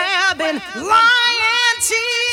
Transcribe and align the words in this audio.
grabbing, 0.00 0.62
lying, 0.76 1.76
cheating, 1.80 2.29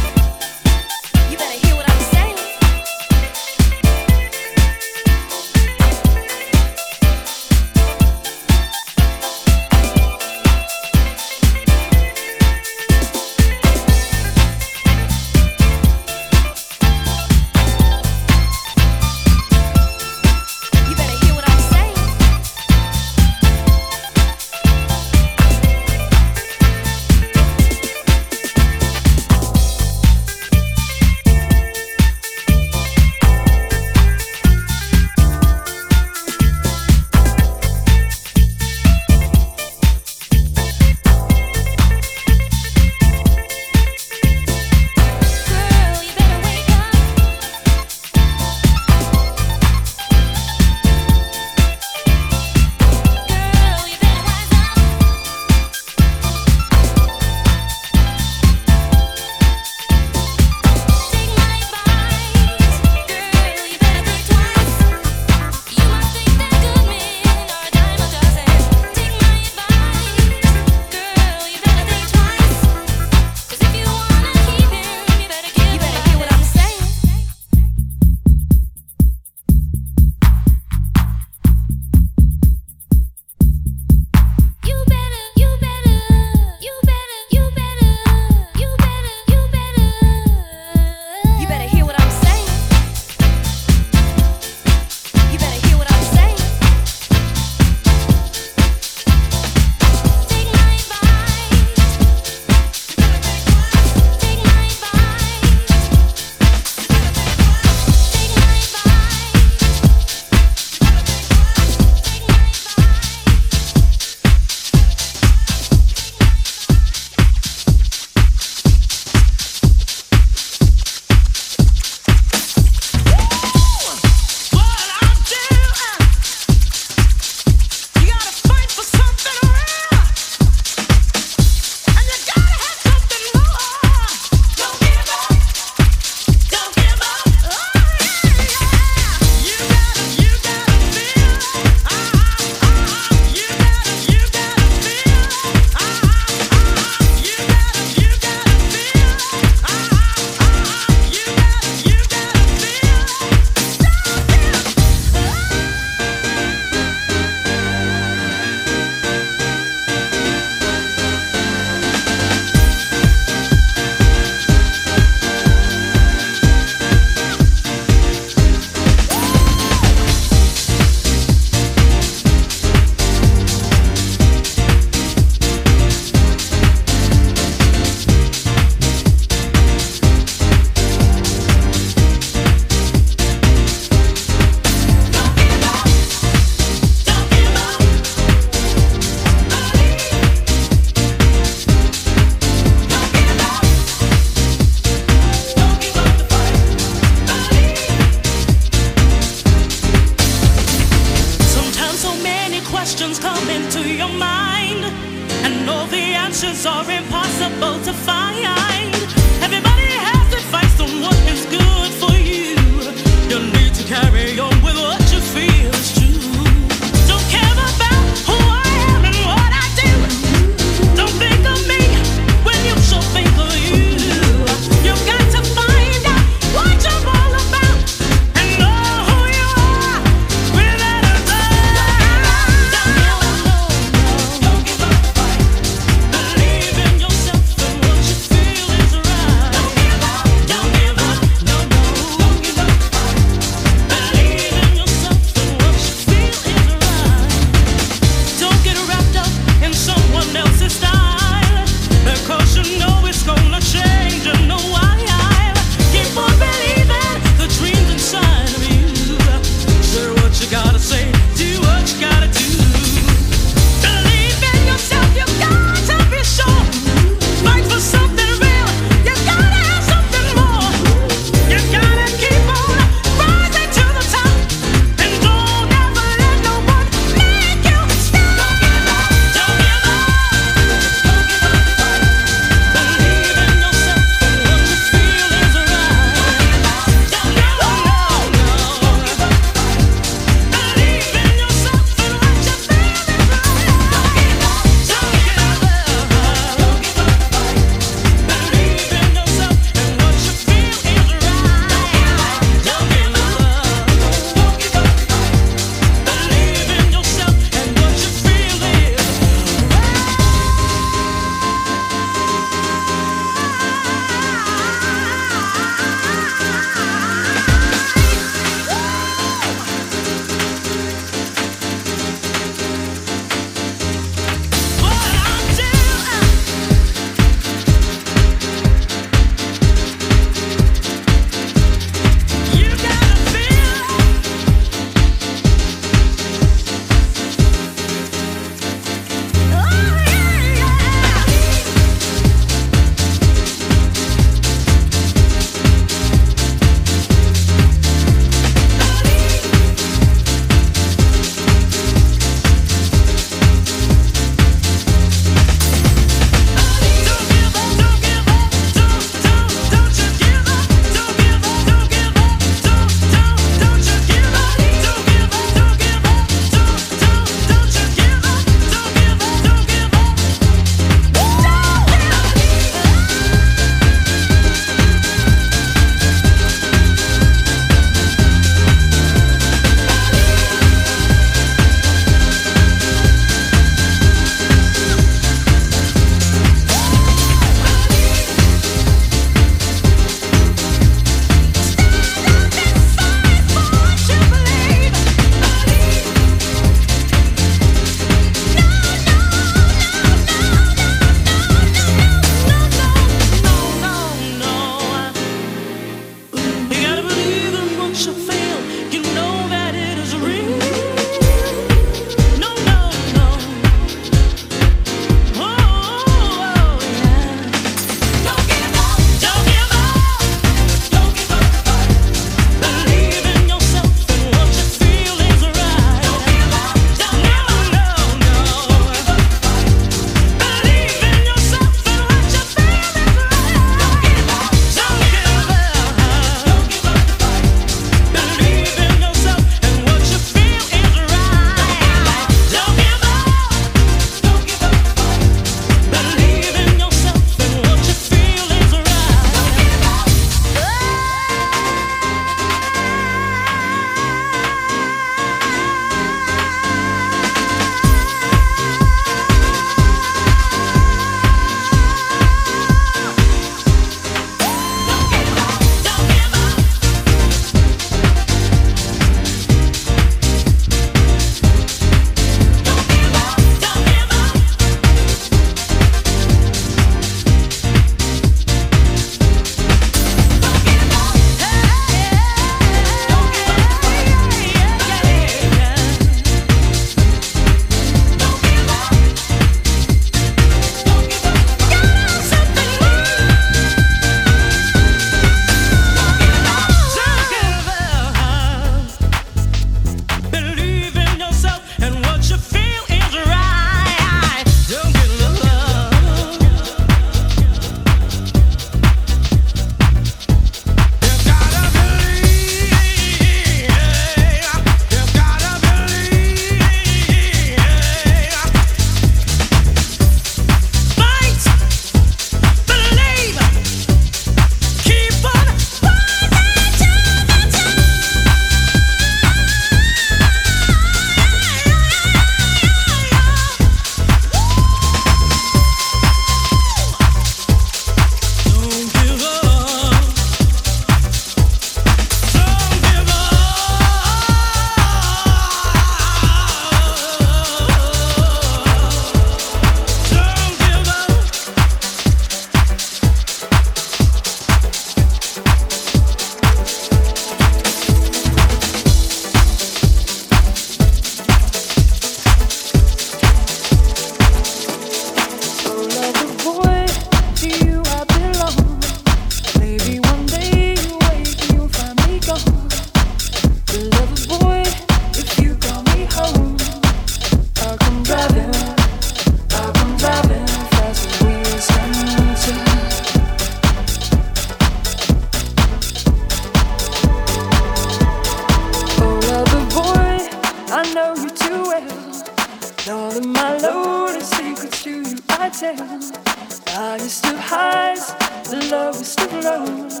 the 598.48 598.64
lowest 598.70 599.20
of 599.20 599.32
lows. 599.32 600.00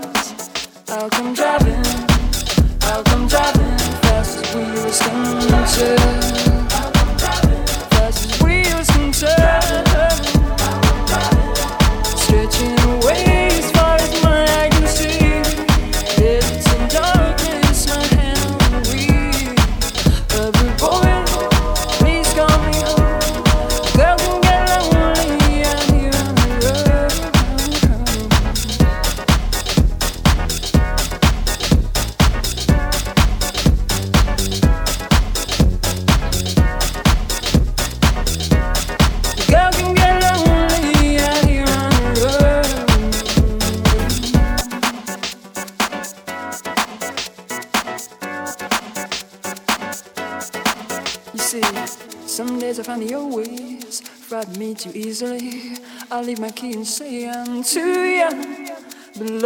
I'll 0.88 1.10
come 1.10 1.34
driving, 1.34 1.84
I'll 2.82 3.02
come 3.02 3.26
driving 3.26 3.78
fast 4.02 4.38
as 4.38 4.54
we 4.54 4.62
were 4.62 4.92
stunted. 4.92 6.15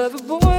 lovable. 0.00 0.49